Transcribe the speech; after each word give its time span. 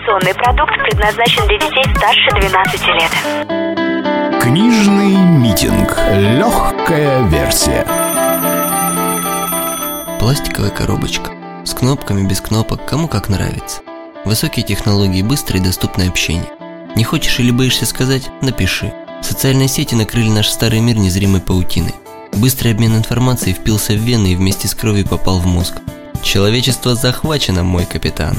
Информационный 0.00 0.34
продукт 0.34 0.72
предназначен 0.84 1.46
для 1.46 1.58
детей 1.58 1.84
старше 1.94 2.30
12 2.30 2.86
лет. 2.86 4.40
Книжный 4.40 5.14
митинг. 5.16 5.98
Легкая 6.38 7.28
версия. 7.28 7.84
Пластиковая 10.18 10.70
коробочка. 10.70 11.32
С 11.64 11.74
кнопками, 11.74 12.26
без 12.26 12.40
кнопок, 12.40 12.86
кому 12.86 13.08
как 13.08 13.28
нравится. 13.28 13.82
Высокие 14.24 14.64
технологии, 14.64 15.22
быстрое 15.22 15.60
и 15.60 15.64
доступное 15.64 16.08
общение. 16.08 16.48
Не 16.96 17.04
хочешь 17.04 17.38
или 17.38 17.50
боишься 17.50 17.84
сказать– 17.84 18.30
напиши. 18.40 18.94
Социальные 19.20 19.68
сети 19.68 19.94
накрыли 19.94 20.30
наш 20.30 20.48
старый 20.48 20.80
мир 20.80 20.96
незримой 20.96 21.42
паутиной. 21.42 21.94
Быстрый 22.32 22.72
обмен 22.72 22.96
информацией 22.96 23.54
впился 23.54 23.92
в 23.92 23.96
вены 23.96 24.32
и 24.32 24.36
вместе 24.36 24.66
с 24.66 24.74
кровью 24.74 25.06
попал 25.06 25.40
в 25.40 25.46
мозг. 25.46 25.74
Человечество 26.22 26.94
захвачено, 26.94 27.64
мой 27.64 27.84
капитан. 27.84 28.34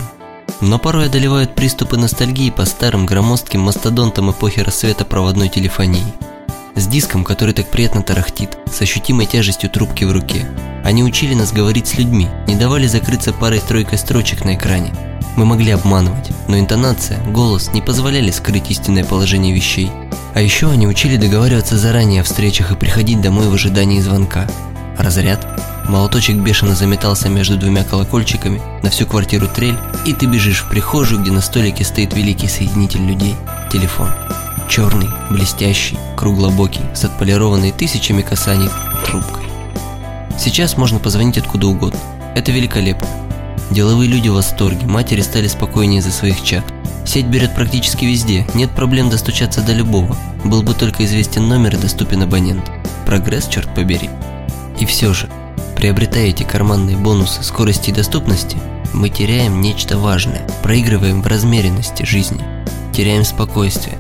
Но 0.62 0.78
порой 0.78 1.08
одолевают 1.08 1.56
приступы 1.56 1.98
ностальгии 1.98 2.52
по 2.52 2.66
старым 2.66 3.08
громоздким 3.08 3.62
мастодонтам 3.62 4.30
эпохи 4.30 4.60
рассвета 4.60 5.06
проводной 5.06 5.50
телефонии. 5.50 6.06
С 6.76 6.86
диском, 6.88 7.24
который 7.24 7.54
так 7.56 7.68
приятно 7.70 8.04
тарахтит, 8.04 8.58
с 8.72 8.80
ощутимой 8.82 9.26
тяжестью 9.26 9.72
трубки 9.72 10.04
в 10.04 10.12
руке. 10.12 10.48
Они 10.86 11.04
учили 11.04 11.34
нас 11.34 11.52
говорить 11.52 11.88
с 11.88 11.96
людьми, 11.96 12.28
не 12.48 12.56
давали 12.56 12.86
закрыться 12.86 13.34
парой-тройкой 13.34 13.98
строчек 13.98 14.46
на 14.46 14.56
экране. 14.56 14.94
Мы 15.36 15.46
могли 15.46 15.72
обманывать, 15.72 16.30
но 16.48 16.60
интонация, 16.60 17.24
голос 17.26 17.72
не 17.74 17.82
позволяли 17.82 18.30
скрыть 18.32 18.70
истинное 18.70 19.04
положение 19.04 19.54
вещей. 19.54 19.92
А 20.34 20.42
еще 20.42 20.70
они 20.70 20.88
учили 20.88 21.18
договариваться 21.18 21.78
заранее 21.78 22.22
о 22.22 22.24
встречах 22.24 22.72
и 22.72 22.76
приходить 22.76 23.20
домой 23.20 23.48
в 23.48 23.54
ожидании 23.54 24.00
звонка. 24.00 24.48
Разряд 24.98 25.46
Молоточек 25.92 26.38
бешено 26.38 26.74
заметался 26.74 27.28
между 27.28 27.58
двумя 27.58 27.84
колокольчиками, 27.84 28.62
на 28.82 28.90
всю 28.90 29.06
квартиру 29.06 29.50
трель, 29.50 29.78
и 30.06 30.14
ты 30.14 30.26
бежишь 30.26 30.62
в 30.62 30.70
прихожую, 30.70 31.22
где 31.22 31.32
на 31.32 31.42
столике 31.42 31.84
стоит 31.84 32.14
великий 32.14 32.48
соединитель 32.48 33.06
людей– 33.06 33.36
телефон. 33.74 34.08
Черный, 34.70 35.10
блестящий, 35.30 36.00
круглобокий, 36.16 36.80
с 36.96 37.04
отполированной 37.04 37.74
тысячами 37.74 38.22
касаний 38.22 38.70
трубкой. 39.06 39.44
Сейчас 40.40 40.78
можно 40.78 40.98
позвонить 40.98 41.38
откуда 41.38 41.68
угодно. 41.68 42.00
Это 42.36 42.54
великолепно. 42.54 43.10
Деловые 43.70 44.10
люди 44.10 44.30
в 44.30 44.36
восторге, 44.36 44.86
матери 44.86 45.20
стали 45.20 45.50
спокойнее 45.50 46.02
за 46.02 46.12
своих 46.12 46.42
чад. 46.42 46.64
Сеть 47.06 47.26
берет 47.26 47.54
практически 47.54 48.06
везде, 48.06 48.48
нет 48.54 48.72
проблем 48.72 49.10
достучаться 49.10 49.60
до 49.60 49.74
любого. 49.74 50.16
Был 50.46 50.64
бы 50.64 50.74
только 50.74 51.04
известен 51.04 51.50
номер 51.50 51.76
и 51.76 51.80
доступен 51.80 52.22
абонент. 52.22 52.72
Прогресс, 53.06 53.50
черт 53.50 53.76
побери. 53.76 54.10
И 54.80 54.86
все 54.86 55.14
же, 55.14 55.28
Приобретая 55.82 56.26
эти 56.26 56.44
карманные 56.44 56.96
бонусы 56.96 57.42
скорости 57.42 57.90
и 57.90 57.94
доступности, 57.94 58.56
мы 58.94 59.10
теряем 59.10 59.62
нечто 59.62 59.98
важное, 59.98 60.48
проигрываем 60.62 61.24
в 61.24 61.28
размеренности 61.28 62.04
жизни, 62.04 62.40
теряем 62.94 63.26
спокойствие. 63.26 63.98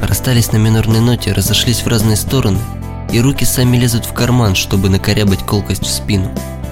Расстались 0.00 0.52
на 0.52 0.56
минорной 0.58 1.00
ноте, 1.00 1.32
разошлись 1.32 1.82
в 1.82 1.88
разные 1.88 2.14
стороны, 2.14 2.60
и 3.12 3.20
руки 3.20 3.44
сами 3.44 3.76
лезут 3.76 4.04
в 4.04 4.12
карман, 4.12 4.54
чтобы 4.54 4.88
накорябать 4.88 5.44
колкость 5.44 5.82
в 5.82 5.90
спину. 5.90 6.30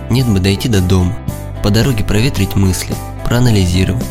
Нет 0.09 0.29
бы 0.29 0.39
дойти 0.39 0.69
до 0.69 0.81
дома, 0.81 1.19
по 1.65 1.70
дороге 1.70 2.05
проветрить 2.05 2.55
мысли, 2.55 2.95
проанализировать, 3.25 4.07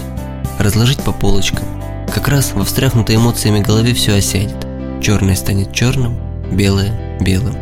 разложить 0.59 1.01
по 1.03 1.13
полочкам. 1.13 1.65
Как 2.13 2.27
раз 2.27 2.51
во 2.51 2.65
встряхнутой 2.65 3.15
эмоциями 3.15 3.61
голове 3.61 3.93
все 3.93 4.15
осядет. 4.15 4.67
Черное 5.01 5.37
станет 5.37 5.71
черным, 5.71 6.19
белое– 6.51 7.17
белым. 7.21 7.55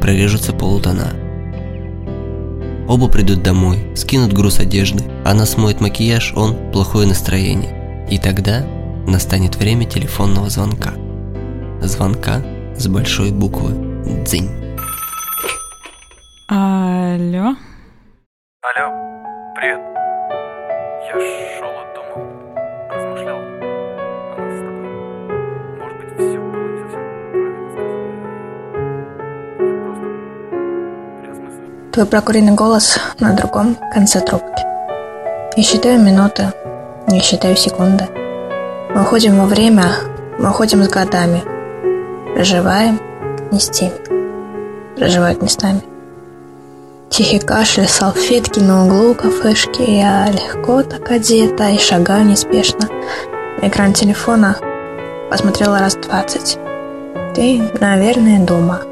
Прорежутся 0.00 0.54
полутона. 0.54 1.25
Оба 2.88 3.08
придут 3.08 3.42
домой, 3.42 3.84
скинут 3.96 4.32
груз 4.32 4.60
одежды, 4.60 5.02
она 5.24 5.44
смоет 5.44 5.80
макияж, 5.80 6.32
он– 6.36 6.70
плохое 6.72 7.08
настроение. 7.08 8.06
И 8.08 8.18
тогда 8.18 8.64
настанет 9.08 9.56
время 9.56 9.86
телефонного 9.86 10.48
звонка. 10.50 10.94
Звонка 11.82 12.42
с 12.76 12.86
большой 12.86 13.32
буквы 13.32 13.72
«Дзинь». 14.24 14.50
Алло? 16.48 17.56
Алло, 18.62 18.86
привет. 19.56 19.80
Я 21.08 21.58
шел 21.58 21.75
Твой 31.96 32.04
прокуренный 32.04 32.52
голос 32.52 32.98
на 33.20 33.32
другом 33.32 33.74
конце 33.90 34.20
трубки. 34.20 34.62
Я 35.56 35.62
считаю 35.62 35.98
минуты, 35.98 36.52
я 37.08 37.20
считаю 37.20 37.56
секунды. 37.56 38.06
Мы 38.94 39.00
уходим 39.00 39.38
во 39.38 39.46
время, 39.46 39.94
мы 40.38 40.50
уходим 40.50 40.84
с 40.84 40.90
годами. 40.90 41.42
Проживаем 42.34 43.00
не 43.50 43.58
с 43.58 43.70
теми. 43.70 43.94
Проживают 44.94 45.40
не 45.40 45.48
с 45.48 45.58
нами. 45.62 45.80
Тихий 47.08 47.38
кашель, 47.38 47.88
салфетки 47.88 48.60
на 48.60 48.84
углу 48.84 49.14
кафешки. 49.14 49.80
Я 49.80 50.26
легко 50.26 50.82
так 50.82 51.10
одета 51.10 51.70
и 51.70 51.78
шагаю 51.78 52.26
неспешно. 52.26 52.90
На 53.62 53.68
экран 53.68 53.94
телефона 53.94 54.58
посмотрела 55.30 55.78
раз 55.78 55.94
двадцать. 55.94 56.58
Ты, 57.34 57.70
наверное, 57.80 58.44
дома. 58.44 58.82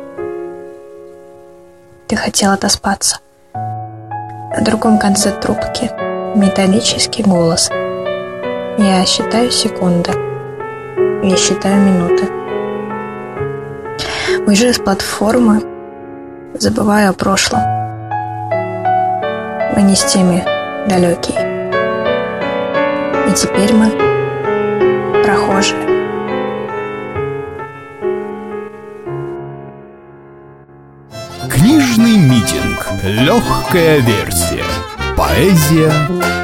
Ты 2.14 2.20
хотела 2.20 2.54
отоспаться. 2.54 3.19
На 3.54 4.60
другом 4.60 4.98
конце 5.00 5.32
трубки 5.32 5.91
металлический 6.38 7.25
голос. 7.25 7.69
Я 8.78 9.04
считаю 9.04 9.50
секунды. 9.50 10.12
Я 11.25 11.36
считаю 11.36 11.80
минуты. 11.80 12.28
Уезжаю 14.47 14.75
с 14.75 14.78
платформы, 14.78 15.60
забываю 16.54 17.10
о 17.10 17.14
прошлом. 17.14 17.62
Мы 19.75 19.82
не 19.82 19.96
с 19.96 20.04
теми 20.04 20.44
далекие. 20.88 21.72
И 23.28 23.32
теперь 23.32 23.75
мы 23.75 24.13
Книжный 31.64 32.19
митинг. 32.19 32.86
Легкая 33.02 34.00
версия. 34.00 34.66
Поэзия, 35.16 35.91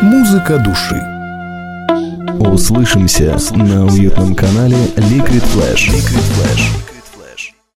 музыка 0.00 0.56
души. 0.56 0.98
Услышимся 2.38 3.36
на 3.50 3.84
уютном 3.84 4.34
канале 4.34 4.78
Liquid 4.96 5.44
Flash. 5.52 5.90
Liquid 5.90 6.24
Flash. 6.38 6.89